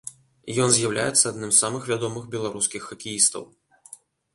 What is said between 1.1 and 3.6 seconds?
адным з самых вядомых беларускіх хакеістаў.